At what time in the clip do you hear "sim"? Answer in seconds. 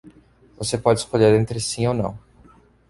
1.59-1.85